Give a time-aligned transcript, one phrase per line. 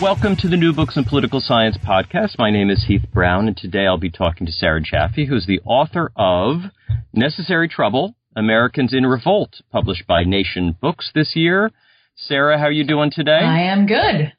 [0.00, 2.38] Welcome to the New Books in Political Science podcast.
[2.38, 5.58] My name is Heath Brown, and today I'll be talking to Sarah Jaffe, who's the
[5.64, 6.70] author of
[7.12, 11.72] Necessary Trouble Americans in Revolt, published by Nation Books this year.
[12.14, 13.40] Sarah, how are you doing today?
[13.42, 14.34] I am good.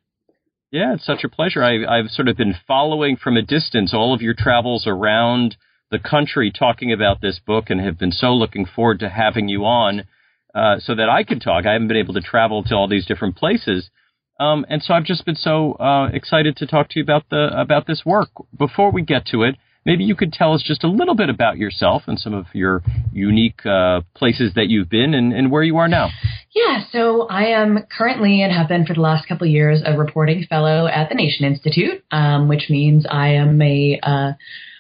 [0.71, 1.61] Yeah, it's such a pleasure.
[1.61, 5.57] I, I've sort of been following from a distance all of your travels around
[5.91, 9.65] the country talking about this book and have been so looking forward to having you
[9.65, 10.03] on
[10.55, 11.65] uh, so that I could talk.
[11.65, 13.89] I haven't been able to travel to all these different places.
[14.40, 17.50] Um, and so I've just been so uh, excited to talk to you about the
[17.54, 18.30] about this work.
[18.58, 19.55] Before we get to it,
[19.86, 22.82] maybe you could tell us just a little bit about yourself and some of your
[23.11, 26.10] unique uh, places that you've been and, and, where you are now.
[26.54, 29.98] Yeah, so I am currently and have been for the last couple of years a
[29.98, 34.32] reporting fellow at the Nation Institute, um, which means I am a uh,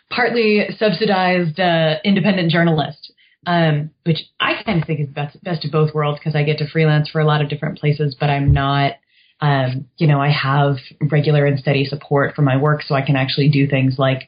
[0.09, 3.13] partly subsidized uh, independent journalist.
[3.47, 6.57] Um, which I kind of think is best, best of both worlds because I get
[6.57, 8.95] to freelance for a lot of different places, but I'm not
[9.41, 10.77] um, you know, I have
[11.11, 14.27] regular and steady support for my work, so I can actually do things like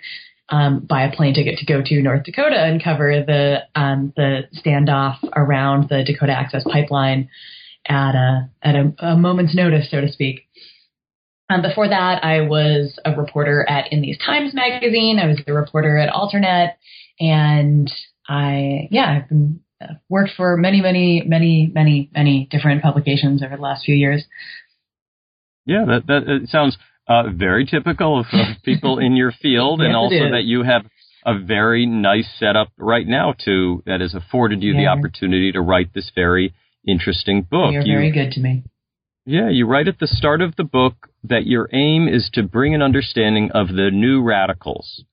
[0.50, 4.44] um, buy a plane ticket to go to North Dakota and cover the um, the
[4.56, 7.30] standoff around the Dakota Access Pipeline
[7.88, 10.48] at a at a, a moment's notice, so to speak.
[11.50, 15.20] Um, before that, I was a reporter at In These Times magazine.
[15.20, 16.74] I was a reporter at Alternet,
[17.20, 17.92] and
[18.28, 23.56] I yeah, I've been uh, worked for many, many, many, many, many different publications over
[23.56, 24.24] the last few years.
[25.66, 26.78] Yeah, that that it sounds
[27.08, 30.86] uh, very typical of, of people in your field, yes, and also that you have
[31.26, 34.82] a very nice setup right now to that has afforded you yeah.
[34.82, 36.54] the opportunity to write this very
[36.88, 37.74] interesting book.
[37.74, 38.64] You're you, very good to me.
[39.26, 42.74] Yeah, you write at the start of the book that your aim is to bring
[42.74, 45.04] an understanding of the new radicals.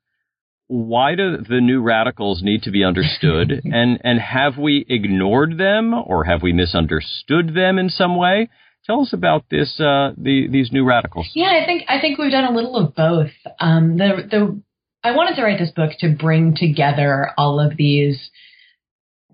[0.66, 3.50] Why do the new radicals need to be understood?
[3.64, 8.48] and and have we ignored them or have we misunderstood them in some way?
[8.88, 11.28] Tell us about this uh, the, these new radicals.
[11.34, 13.30] Yeah, I think I think we've done a little of both.
[13.60, 14.62] Um, the the
[15.04, 18.30] I wanted to write this book to bring together all of these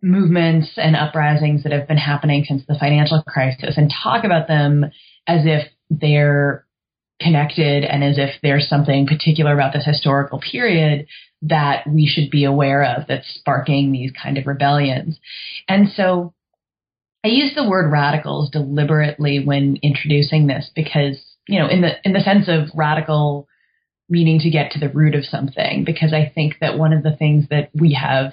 [0.02, 4.84] movements and uprisings that have been happening since the financial crisis and talk about them
[5.26, 6.66] as if they're
[7.20, 11.06] connected and as if there's something particular about this historical period
[11.42, 15.18] that we should be aware of that's sparking these kind of rebellions.
[15.68, 16.34] And so
[17.24, 21.18] I use the word radicals deliberately when introducing this because,
[21.48, 23.48] you know, in the in the sense of radical
[24.10, 27.16] meaning to get to the root of something because I think that one of the
[27.16, 28.32] things that we have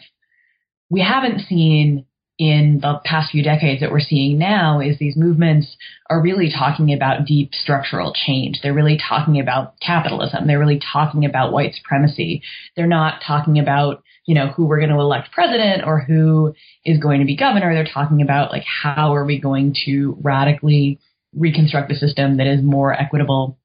[0.89, 2.05] we haven't seen
[2.37, 5.77] in the past few decades that we're seeing now is these movements
[6.09, 8.59] are really talking about deep structural change.
[8.61, 10.47] They're really talking about capitalism.
[10.47, 12.41] They're really talking about white supremacy.
[12.75, 16.53] They're not talking about you know, who we're going to elect president or who
[16.85, 17.73] is going to be governor.
[17.73, 20.99] They're talking about like how are we going to radically
[21.35, 23.57] reconstruct a system that is more equitable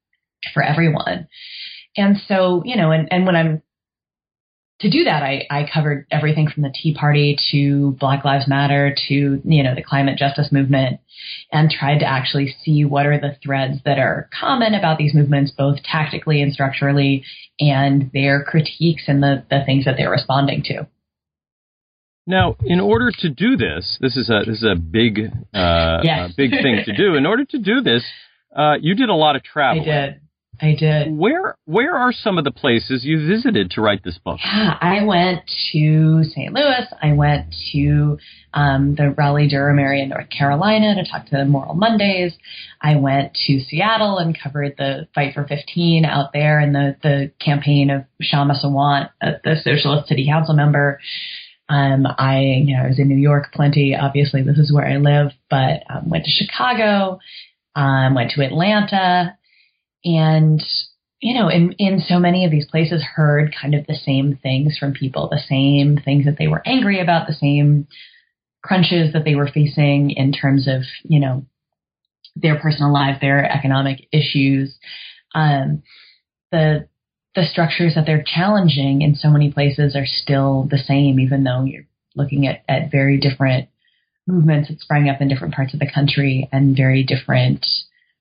[0.55, 1.29] for everyone.
[1.97, 3.63] And so, you know, and, and when I'm
[4.81, 8.95] to do that, I, I covered everything from the Tea Party to Black Lives Matter
[9.09, 11.01] to, you know, the climate justice movement
[11.51, 15.51] and tried to actually see what are the threads that are common about these movements,
[15.51, 17.25] both tactically and structurally,
[17.59, 20.87] and their critiques and the, the things that they're responding to.
[22.27, 26.31] Now, in order to do this, this is a this is a big uh, yes.
[26.31, 27.15] a big thing to do.
[27.15, 28.05] In order to do this,
[28.55, 29.83] uh, you did a lot of travel.
[29.83, 30.21] I did.
[30.61, 31.17] I did.
[31.17, 34.39] Where where are some of the places you visited to write this book?
[34.43, 35.43] Yeah, I went
[35.73, 36.53] to St.
[36.53, 36.87] Louis.
[37.03, 38.19] I went to
[38.55, 42.33] um, the Raleigh Durham area in North Carolina to talk to the Moral Mondays.
[42.81, 47.33] I went to Seattle and covered the Fight for 15 out there and the the
[47.39, 51.01] campaign of Kshama Sawant, uh, the Socialist City Council member.
[51.69, 53.97] Um, I, you know, I was in New York plenty.
[53.97, 57.19] Obviously, this is where I live, but um, went to Chicago,
[57.75, 59.37] um, went to Atlanta,
[60.07, 60.63] and
[61.21, 64.79] you know, in in so many of these places, heard kind of the same things
[64.79, 67.89] from people, the same things that they were angry about, the same
[68.63, 71.47] crunches that they were facing in terms of, you know,
[72.35, 74.77] their personal lives, their economic issues.
[75.35, 75.83] Um,
[76.53, 76.89] the
[77.35, 81.65] the structures that they're challenging in so many places are still the same, even though
[81.65, 83.69] you're looking at, at very different
[84.27, 87.65] movements that sprang up in different parts of the country and very different,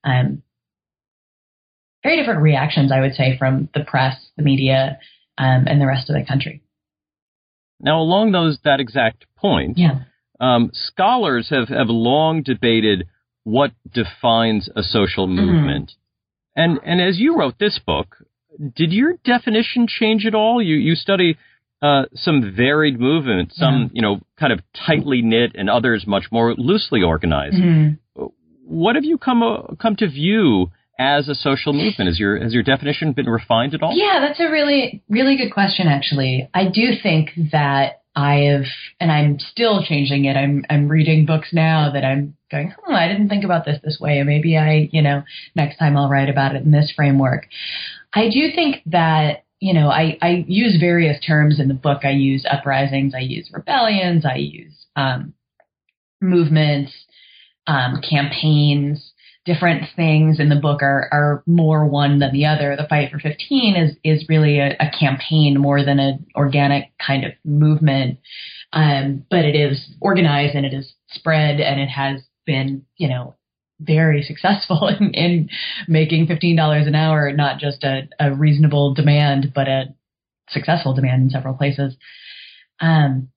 [0.04, 0.42] um,
[2.06, 4.98] very different reactions, I would say, from the press, the media,
[5.44, 6.56] um, and the rest of the country.
[7.88, 9.96] Now, along those that exact point, yeah.
[10.40, 12.98] um, scholars have, have long debated
[13.56, 15.46] what defines a social Mm-hmm.
[15.46, 15.88] movement.
[15.90, 16.62] Mm-hmm.
[16.62, 18.08] And and as you wrote this book,
[18.80, 20.56] did your definition change at all?
[20.68, 21.30] You you study
[21.86, 23.88] uh, some varied movements, some Yeah.
[23.96, 27.56] you know kind of tightly knit, and others much more loosely organized.
[27.56, 28.24] Mm-hmm.
[28.84, 32.08] What have you come uh, come to view as a social movement?
[32.08, 33.92] Has your has your definition been refined at all?
[33.94, 36.48] Yeah, that's a really, really good question, actually.
[36.54, 38.64] I do think that I have,
[38.98, 40.36] and I'm still changing it.
[40.36, 43.98] I'm, I'm reading books now that I'm going, hmm, I didn't think about this this
[44.00, 44.22] way.
[44.22, 45.22] Maybe I, you know,
[45.54, 47.46] next time I'll write about it in this framework.
[48.14, 52.04] I do think that, you know, I, I use various terms in the book.
[52.04, 55.34] I use uprisings, I use rebellions, I use, um,
[56.22, 56.92] movements,
[57.66, 59.12] um, campaigns,
[59.46, 62.76] different things in the book are, are more one than the other.
[62.76, 67.24] The fight for 15 is, is really a, a campaign more than an organic kind
[67.24, 68.18] of movement.
[68.72, 73.36] Um, but it is organized and it is spread and it has been, you know,
[73.80, 75.48] very successful in, in
[75.86, 79.94] making $15 an hour, not just a, a reasonable demand, but a
[80.50, 81.96] successful demand in several places.
[82.80, 83.28] Um,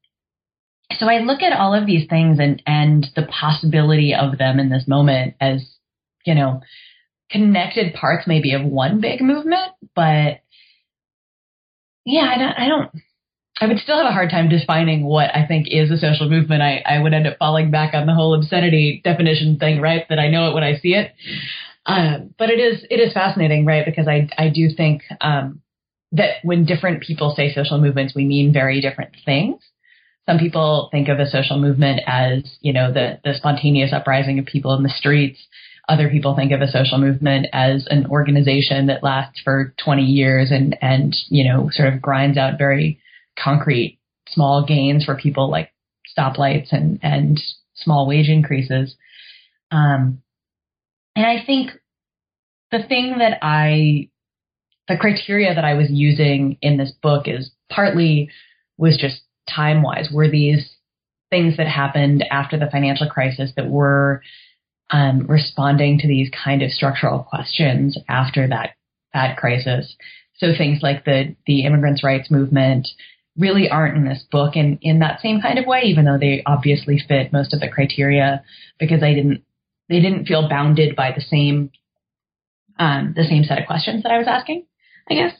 [0.97, 4.69] so I look at all of these things and, and the possibility of them in
[4.69, 5.63] this moment as
[6.25, 6.61] you know,
[7.31, 10.41] connected parts maybe of one big movement, but
[12.05, 12.91] yeah, I don't, I don't,
[13.61, 16.61] I would still have a hard time defining what I think is a social movement.
[16.61, 20.05] I, I would end up falling back on the whole obscenity definition thing, right?
[20.09, 21.13] That I know it when I see it.
[21.85, 23.85] Um, but it is, it is fascinating, right?
[23.85, 25.61] Because I, I do think, um,
[26.11, 29.61] that when different people say social movements, we mean very different things.
[30.27, 34.45] Some people think of a social movement as, you know, the, the spontaneous uprising of
[34.45, 35.39] people in the streets
[35.89, 40.51] other people think of a social movement as an organization that lasts for 20 years
[40.51, 42.99] and, and, you know, sort of grinds out very
[43.37, 45.73] concrete small gains for people like
[46.17, 47.41] stoplights and, and
[47.73, 48.95] small wage increases.
[49.71, 50.21] Um,
[51.15, 51.71] and I think
[52.71, 54.09] the thing that I,
[54.87, 58.29] the criteria that I was using in this book is partly
[58.77, 60.09] was just time wise.
[60.13, 60.69] Were these
[61.31, 64.21] things that happened after the financial crisis that were
[64.91, 68.71] um, responding to these kind of structural questions after that
[69.13, 69.95] that crisis.
[70.37, 72.87] So things like the the immigrants' rights movement
[73.37, 76.43] really aren't in this book in in that same kind of way, even though they
[76.45, 78.43] obviously fit most of the criteria
[78.79, 79.43] because they didn't
[79.89, 81.71] they didn't feel bounded by the same
[82.77, 84.65] um, the same set of questions that I was asking,
[85.09, 85.33] I guess.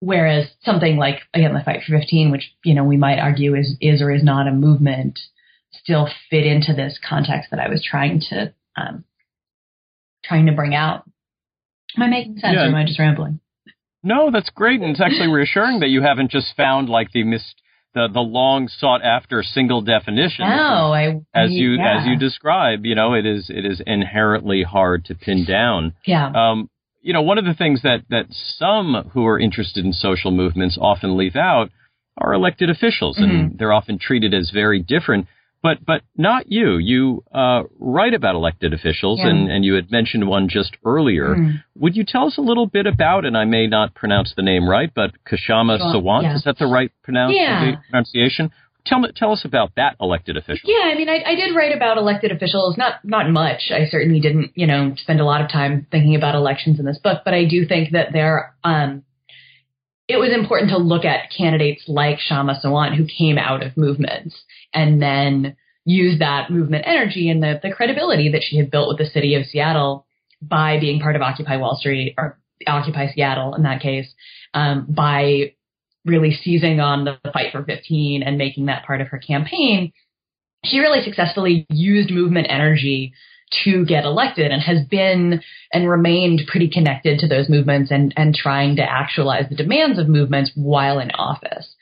[0.00, 3.76] Whereas something like again the Fight for 15, which you know we might argue is
[3.80, 5.18] is or is not a movement,
[5.72, 9.04] still fit into this context that I was trying to um,
[10.24, 11.04] trying to bring out.
[11.96, 12.64] Am I making sense, Yeah.
[12.64, 13.40] or am I just rambling?
[14.02, 17.54] No, that's great, and it's actually reassuring that you haven't just found like the mis-
[17.94, 20.48] the the long sought after single definition.
[20.48, 22.00] No, I as you yeah.
[22.00, 25.92] as you describe, you know, it is it is inherently hard to pin down.
[26.06, 26.70] yeah Um,
[27.02, 30.78] you know, one of the things that that some who are interested in social movements
[30.80, 31.70] often leave out
[32.16, 33.30] are elected officials, Mm-hmm.
[33.36, 35.26] and they're often treated as very different.
[35.62, 36.76] But but not you.
[36.78, 39.28] You uh, write about elected officials, Yeah.
[39.28, 41.36] and, and you had mentioned one just earlier.
[41.36, 41.62] Mhm.
[41.78, 43.24] Would you tell us a little bit about?
[43.24, 46.22] And I may not pronounce the name right, but Kashama Sure, Sawant.
[46.24, 46.34] yeah.
[46.34, 47.76] Is that the right pronounce- Yeah.
[47.90, 48.50] pronunciation?
[48.84, 50.68] Tell me, tell us about that elected official.
[50.68, 53.70] Yeah, I mean, I, I did write about elected officials, not not much.
[53.70, 56.98] I certainly didn't, you know, spend a lot of time thinking about elections in this
[56.98, 59.04] book, but I do think that they're um,
[60.08, 64.42] it was important to look at candidates like Kshama Sawant who came out of movements
[64.74, 68.98] and then used that movement energy and the, the credibility that she had built with
[68.98, 70.06] the city of Seattle
[70.40, 74.12] by being part of Occupy Wall Street or Occupy Seattle in that case,
[74.54, 75.54] um, by
[76.04, 79.92] really seizing on the fight for 15 and making that part of her campaign.
[80.64, 83.12] She really successfully used movement energy
[83.64, 85.42] to get elected and has been
[85.72, 90.08] and remained pretty connected to those movements and, and trying to actualize the demands of
[90.08, 91.74] movements while in office.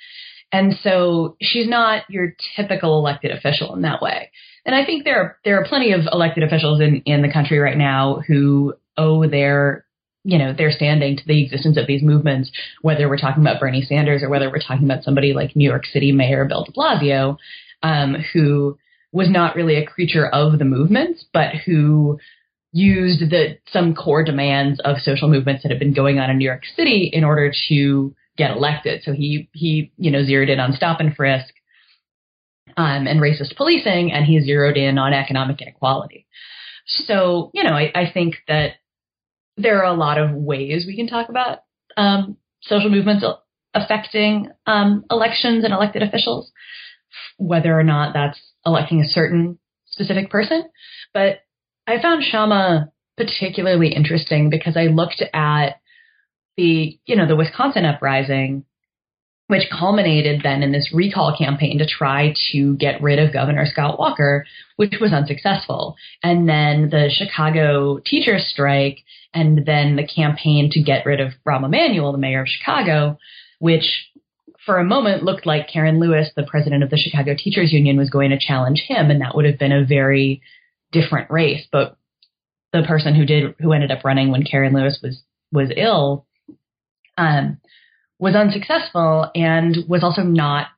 [0.53, 4.31] And so she's not your typical elected official in that way.
[4.67, 7.59] And I think there are, there are plenty of elected officials in, in the country
[7.59, 9.85] right now who owe their,
[10.25, 12.51] you know, their standing to the existence of these movements,
[12.83, 15.87] whether we're talking about Bernie Sanders or whether we're talking about somebody like New York
[15.87, 17.39] City Mayor Bill de Blasio,
[17.83, 18.77] um, who
[19.13, 22.19] was not really a creature of the movements, but who
[22.73, 26.45] used the some core demands of social movements that have been going on in New
[26.45, 29.03] York City in order to get elected.
[29.03, 31.53] So he he you know zeroed in on stop and frisk
[32.77, 36.27] um, and racist policing, and he zeroed in on economic inequality.
[36.87, 38.75] So you know I, I think that
[39.57, 41.65] there are a lot of ways we can talk about
[41.97, 43.25] um, social movements
[43.75, 46.51] affecting um, elections and elected officials,
[47.37, 50.65] whether or not that's electing a certain specific person.
[51.13, 51.41] But
[51.87, 55.81] I found Kshama particularly interesting because I looked at
[56.57, 58.65] the, you know, the Wisconsin uprising,
[59.49, 63.99] which culminated then in this recall campaign to try to get rid of Governor Scott
[63.99, 65.97] Walker, which was unsuccessful.
[66.23, 68.99] And then the Chicago teachers strike
[69.35, 73.19] and then the campaign to get rid of Rahm Emanuel, the mayor of Chicago,
[73.59, 74.10] which
[74.67, 78.11] for a moment looked like Karen Lewis, the president of the Chicago Teachers Union, was
[78.11, 80.43] going to challenge him, and that would have been a very
[80.93, 81.67] different race.
[81.71, 81.97] But
[82.73, 86.27] the person who did, who ended up running when Karen Lewis was was ill,
[87.17, 87.59] um,
[88.19, 90.69] was unsuccessful and was also not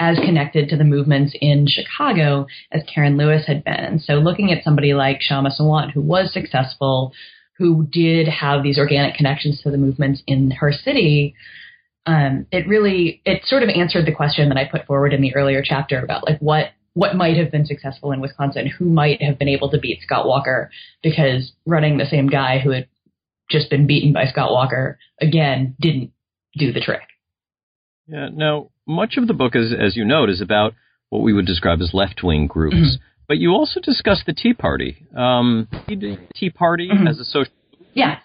[0.00, 3.74] as connected to the movements in Chicago as Karen Lewis had been.
[3.74, 7.12] And so, looking at somebody like Kshama Sawant, who was successful,
[7.58, 11.34] who did have these organic connections to the movements in her city
[12.06, 15.34] um, it really it sort of answered the question that I put forward in the
[15.34, 19.38] earlier chapter about like what what might have been successful in Wisconsin, who might have
[19.38, 20.70] been able to beat Scott Walker
[21.02, 22.88] because running the same guy who had
[23.48, 26.12] just been beaten by Scott Walker again didn't
[26.56, 27.02] do the trick.
[28.06, 28.28] Yeah.
[28.32, 30.74] Now, much of the book, as as you note, is about
[31.10, 32.76] what we would describe as left wing groups.
[32.76, 33.02] Mm-hmm.
[33.28, 35.06] But you also discuss the Tea Party.
[35.16, 37.06] Um, Tea Party mm-hmm.
[37.06, 37.52] as a social.
[37.94, 38.18] Yeah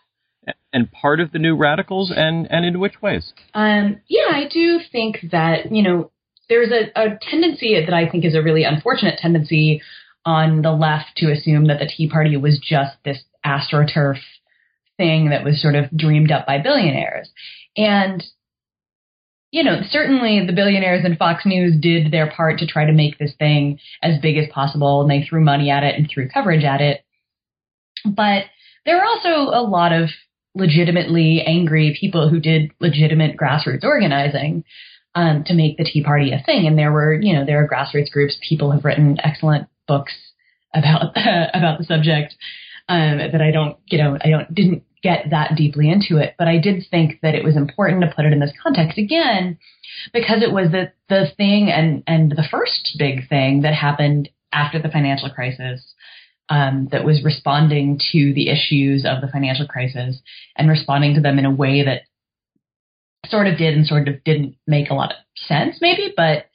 [0.74, 4.80] and part of the new radicals and and in which ways um, yeah i do
[4.92, 6.12] think that you know
[6.50, 9.82] there's a, a tendency that i think is a really unfortunate tendency
[10.26, 14.18] on the left to assume that the tea party was just this astroturf
[14.98, 17.30] thing that was sort of dreamed up by billionaires
[17.76, 18.24] and
[19.52, 23.18] you know, certainly the billionaires and Fox News did their part to try to make
[23.18, 26.64] this thing as big as possible, and they threw money at it and threw coverage
[26.64, 27.06] at it.
[28.06, 28.44] But
[28.86, 30.10] there are also a lot of
[30.58, 34.64] legitimately angry people who did legitimate grassroots organizing
[35.16, 36.68] um, to make the Tea Party a thing.
[36.68, 38.38] And there were, you know, there are grassroots groups.
[38.48, 40.14] People have written excellent books
[40.74, 42.36] about about the subject
[42.90, 46.48] um, that I don't, you know, I don't didn't get that deeply into it, but
[46.48, 49.58] I did think that it was important to put it in this context again
[50.14, 54.82] because it was the the thing and and the first big thing that happened after
[54.82, 55.94] the financial crisis
[56.50, 60.20] um, that was responding to the issues of the financial crisis
[60.56, 62.04] and responding to them in a way that
[63.30, 66.46] sort of did and sort of didn't make a lot of sense, maybe, but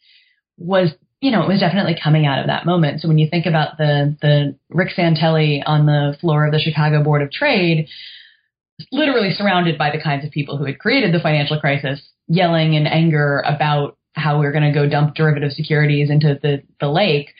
[0.58, 3.00] was you know it was definitely coming out of that moment.
[3.00, 7.02] So when you think about the the Rick Santelli on the floor of the Chicago
[7.02, 7.88] Board of Trade,
[8.90, 12.87] literally surrounded by the kinds of people who had created the financial crisis, yelling in
[12.87, 17.30] anger about how we we're going to go dump derivative securities into the the lake.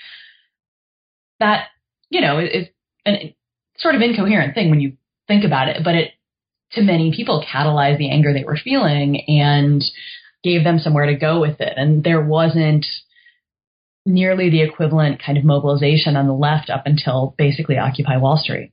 [1.41, 1.67] That
[2.13, 2.69] you know, is
[3.07, 3.35] a
[3.79, 4.93] sort of incoherent thing when you
[5.27, 6.13] think about it, but it
[6.73, 9.83] to many people catalyzed the anger they were feeling and
[10.43, 11.73] gave them somewhere to go with it.
[11.77, 12.87] And there wasn't
[14.05, 18.73] nearly the equivalent kind of mobilization on the left up until basically Occupy Wall Street.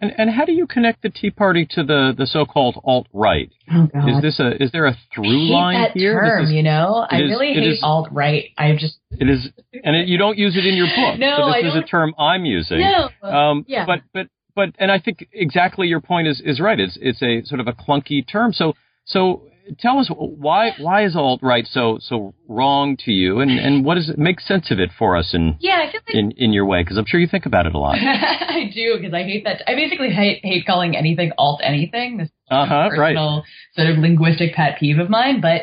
[0.00, 3.50] And, and how do you connect the Tea Party to the, the so-called alt right?
[3.70, 4.08] Oh, God.
[4.08, 6.18] Is this a is there a through line that here?
[6.18, 8.46] Term, is, you know, I is, really hate alt right.
[8.56, 9.48] I just it is,
[9.84, 11.18] and it, you don't use it in your book.
[11.18, 12.80] no, so this I is don't, a term I'm using.
[12.80, 13.84] No, um, yeah.
[13.84, 16.78] But but but, and I think exactly your point is is right.
[16.78, 18.52] It's it's a sort of a clunky term.
[18.52, 19.42] So so
[19.78, 23.94] tell us why why is alt right so so wrong to you, and and what
[23.94, 26.82] does it make sense of it for us in yeah like, in in your way?
[26.82, 27.94] Because I'm sure you think about it a lot.
[27.98, 29.62] I do because I hate that.
[29.68, 32.18] I basically hate hate calling anything alt anything.
[32.18, 33.44] This uh-huh, personal right.
[33.74, 35.40] sort of linguistic pet peeve of mine.
[35.40, 35.62] But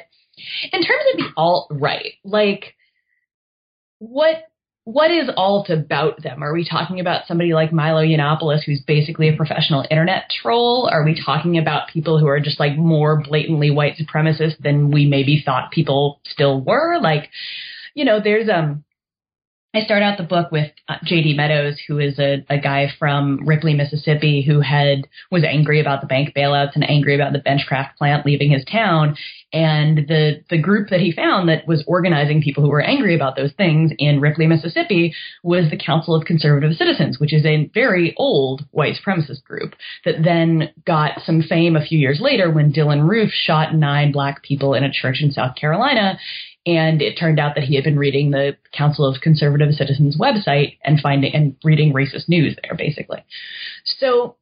[0.71, 2.75] in terms of the alt right, like
[3.99, 4.43] what
[4.87, 6.41] what is alt about them?
[6.41, 10.87] Are we talking about somebody like Milo Yiannopoulos, who's basically a professional internet troll?
[10.89, 15.05] Are we talking about people who are just like more blatantly white supremacist than we
[15.05, 17.01] maybe thought people still were?
[17.01, 17.29] Like,
[17.95, 18.85] you know, there's um
[19.77, 21.35] I start out the book with uh, J.D.
[21.35, 26.07] Meadows, who is a, a guy from Ripley, Mississippi, who had was angry about the
[26.07, 29.15] bank bailouts and angry about the Benchcraft plant leaving his town.
[29.53, 33.35] And the the group that he found that was organizing people who were angry about
[33.35, 38.15] those things in Ripley, Mississippi, was the Council of Conservative Citizens, which is a very
[38.17, 43.07] old white supremacist group that then got some fame a few years later when Dylann
[43.07, 46.17] Roof shot nine black people in a church in South Carolina
[46.67, 50.77] and it turned out that he had been reading the Council of Conservative Citizens website
[50.83, 53.23] and finding and reading racist news there, basically.
[53.85, 54.35] So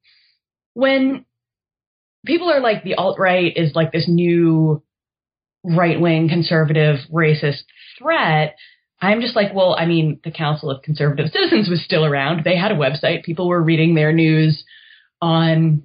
[0.74, 1.24] when
[2.26, 4.82] people are like the alt right is like this new
[5.64, 7.64] right wing conservative racist
[8.00, 8.56] threat,
[9.00, 12.44] I'm just like, well, I mean, the Council of Conservative Citizens was still around.
[12.44, 13.24] They had a website.
[13.24, 14.64] People were reading their news
[15.22, 15.84] on,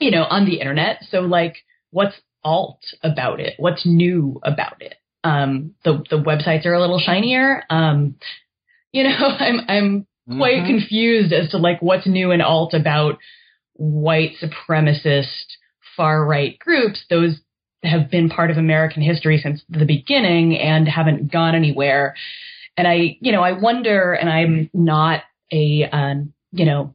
[0.00, 1.04] you know, on the internet.
[1.08, 1.58] So like,
[1.90, 3.54] what's alt about it?
[3.58, 4.96] What's new about it?
[5.24, 7.62] Um, the the websites are a little shinier.
[7.70, 8.16] Um,
[8.92, 10.78] you know, I'm I'm quite mm-hmm.
[10.78, 13.18] confused as to like what's new and alt about
[13.74, 15.26] white supremacist
[15.96, 17.04] far right groups.
[17.10, 17.40] Those
[17.82, 22.14] have been part of American history since the beginning and haven't gone anywhere.
[22.76, 26.94] And I, you know, I wonder, and I'm not a, um, you know,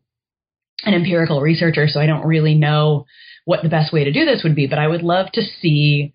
[0.83, 3.05] an empirical researcher, so I don't really know
[3.45, 6.13] what the best way to do this would be, but I would love to see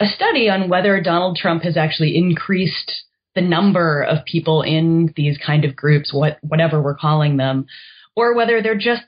[0.00, 2.92] a study on whether Donald Trump has actually increased
[3.34, 7.66] the number of people in these kind of groups, what whatever we're calling them,
[8.16, 9.02] or whether they're just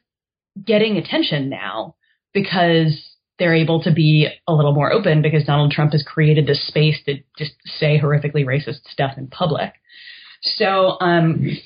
[0.65, 1.95] getting attention now
[2.33, 6.67] because they're able to be a little more open because Donald Trump has created this
[6.67, 9.73] space to just say horrifically racist stuff in public.
[10.43, 11.59] So, um,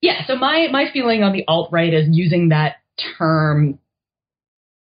[0.00, 0.26] yeah.
[0.26, 2.76] So my my feeling on the alt right is using that
[3.18, 3.78] term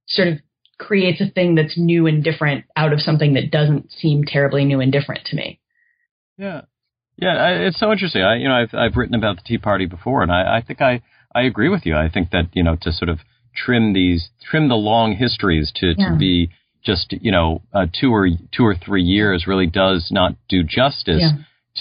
[0.08, 0.38] sort of
[0.80, 4.80] creates a thing that's new and different out of something that doesn't seem terribly new
[4.80, 5.60] and different to me.
[6.36, 6.62] Yeah.
[7.16, 8.22] Yeah, I, it's so interesting.
[8.22, 10.80] I, you know, I've I've written about the Tea Party before, and I, I think
[10.80, 11.02] I
[11.34, 11.94] I agree with you.
[11.94, 13.18] I think that you know to sort of
[13.54, 16.12] trim these trim the long histories to yeah.
[16.12, 16.48] to be
[16.82, 21.20] just you know uh, two or two or three years really does not do justice
[21.20, 21.32] yeah.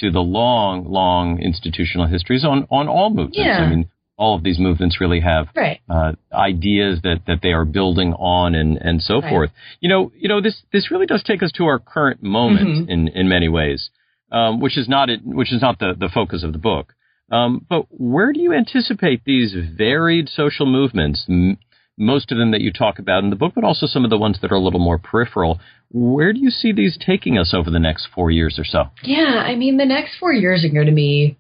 [0.02, 3.38] to the long long institutional histories on on all movements.
[3.38, 3.60] Yeah.
[3.60, 5.80] I mean, all of these movements really have right.
[5.90, 9.30] uh, ideas that, that they are building on and, and so right.
[9.30, 9.52] forth.
[9.80, 12.92] You know, you know this this really does take us to our current moment mm-hmm.
[12.92, 13.90] in, in many ways,
[14.32, 16.94] um, which is not it, which is not the, the focus of the book.
[17.32, 21.58] Um, but where do you anticipate these varied social movements, m-
[21.98, 24.18] most of them that you talk about in the book, but also some of the
[24.18, 25.62] ones that are a little more peripheral?
[25.92, 28.86] Where do you see these taking us over the next four years or so?
[29.04, 31.38] Yeah, I mean, the next four years are going to be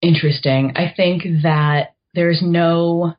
[0.00, 0.72] interesting.
[0.76, 3.14] I think that there's no,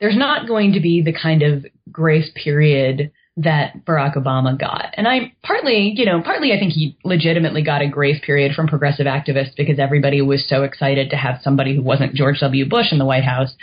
[0.00, 4.94] there's not going to be the kind of grace period that Barack Obama got.
[4.94, 8.66] And I partly, you know, partly I think he legitimately got a grace period from
[8.66, 12.66] progressive activists because everybody was so excited to have somebody who wasn't George W.
[12.66, 13.54] Bush in the White House.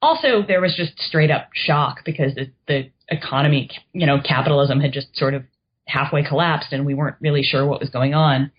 [0.00, 4.92] Also, there was just straight up shock because the, the economy, you know, capitalism had
[4.92, 5.42] just sort of
[5.86, 8.50] halfway collapsed and we weren't really sure what was going on.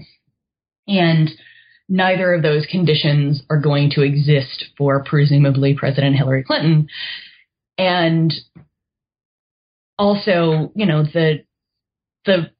[0.88, 1.30] And
[1.90, 6.88] neither of those conditions are going to exist for presumably President Hillary Clinton.
[7.78, 8.34] And
[9.98, 11.44] also, you know, the
[12.26, 12.52] the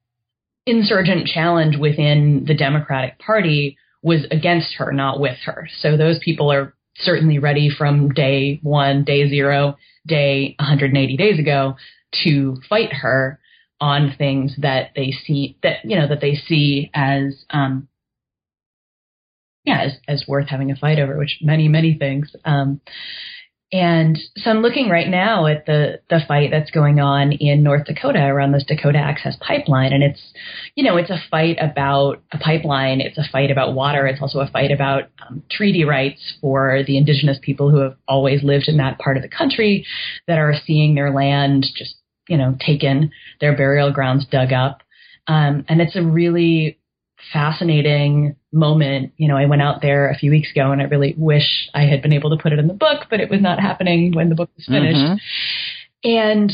[0.66, 5.68] insurgent challenge within the Democratic Party was against her, not with her.
[5.80, 11.76] So those people are certainly ready from day one, day zero, day 180 days ago
[12.24, 13.38] to fight her
[13.80, 17.86] on things that they see that you know that they see as um,
[19.64, 22.34] yeah, as, as worth having a fight over, which many, many things.
[22.44, 22.80] Um,
[23.70, 27.84] and so I'm looking right now at the the fight that's going on in North
[27.84, 30.22] Dakota around this Dakota Access Pipeline, and it's,
[30.74, 33.02] you know, it's a fight about a pipeline.
[33.02, 34.06] It's a fight about water.
[34.06, 38.42] It's also a fight about um, treaty rights for the indigenous people who have always
[38.42, 39.84] lived in that part of the country
[40.26, 43.10] that are seeing their land just, you know, taken,
[43.42, 44.82] their burial grounds dug up,
[45.26, 46.78] um, and it's a really
[47.34, 49.12] fascinating moment.
[49.16, 51.82] You know, I went out there a few weeks ago and I really wish I
[51.82, 54.28] had been able to put it in the book, but it was not happening when
[54.28, 54.96] the book was finished.
[54.96, 56.08] Mm-hmm.
[56.10, 56.52] And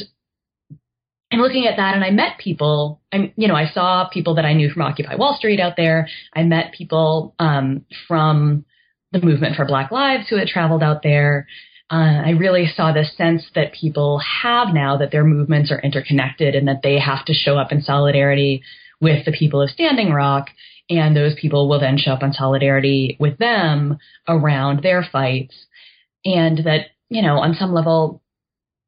[1.31, 4.45] and looking at that and I met people, I'm, you know, I saw people that
[4.45, 6.09] I knew from Occupy Wall Street out there.
[6.33, 8.65] I met people um, from
[9.11, 11.49] the movement for Black Lives who had traveled out there.
[11.91, 16.55] Uh, I really saw this sense that people have now that their movements are interconnected
[16.55, 18.63] and that they have to show up in solidarity
[19.01, 20.51] with the people of Standing Rock.
[20.91, 25.55] And those people will then show up in solidarity with them around their fights.
[26.25, 28.23] And that, you know, on some level,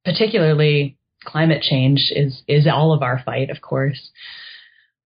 [0.05, 4.11] particularly climate change is is all of our fight, of course.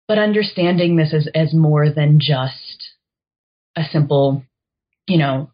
[0.07, 2.89] But understanding this as, as more than just
[3.75, 4.43] a simple,
[5.07, 5.51] you know,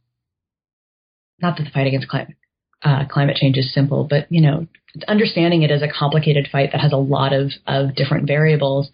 [1.42, 2.36] not that the fight against climate
[2.84, 4.68] uh, climate change is simple, but you know,
[5.08, 8.90] understanding it as a complicated fight that has a lot of of different variables,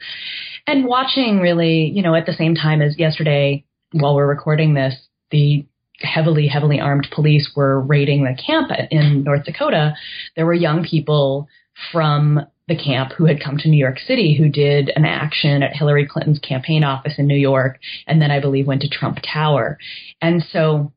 [0.67, 4.95] and watching really, you know, at the same time as yesterday, while we're recording this,
[5.31, 5.65] the
[5.99, 9.95] heavily, heavily armed police were raiding the camp in North Dakota.
[10.35, 11.47] There were young people
[11.91, 15.75] from the camp who had come to New York City who did an action at
[15.75, 19.77] Hillary Clinton's campaign office in New York and then I believe went to Trump Tower.
[20.21, 20.93] And so,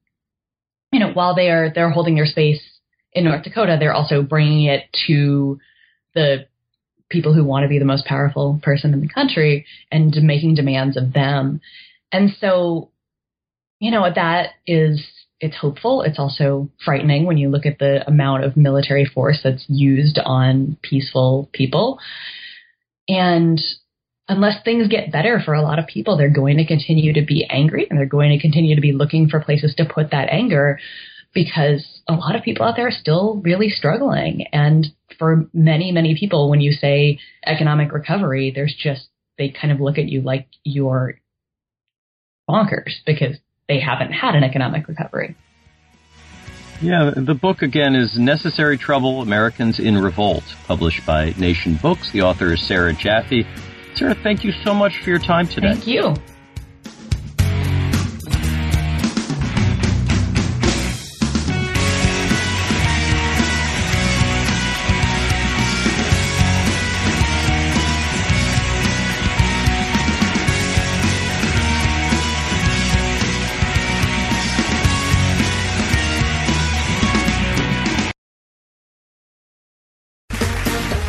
[0.92, 2.60] you know, while they are they're holding their space
[3.14, 5.58] in North Dakota, they're also bringing it to
[6.14, 6.46] the
[7.08, 10.96] people who want to be the most powerful person in the country and making demands
[10.96, 11.60] of them.
[12.10, 12.90] And so,
[13.78, 15.06] you know, that is
[15.40, 16.02] it's hopeful.
[16.02, 20.78] It's also frightening when you look at the amount of military force that's used on
[20.82, 21.98] peaceful people.
[23.08, 23.60] And
[24.28, 27.46] unless things get better for a lot of people, they're going to continue to be
[27.50, 30.78] angry and they're going to continue to be looking for places to put that anger
[31.34, 34.46] because a lot of people out there are still really struggling.
[34.52, 34.86] And
[35.18, 39.98] for many, many people, when you say economic recovery, there's just, they kind of look
[39.98, 41.20] at you like you're
[42.48, 43.36] bonkers because
[43.68, 45.36] they haven't had an economic recovery.
[46.80, 52.10] Yeah, the book again is Necessary Trouble Americans in Revolt, published by Nation Books.
[52.12, 53.46] The author is Sarah Jaffe.
[53.94, 55.72] Sarah, thank you so much for your time today.
[55.72, 56.14] Thank you.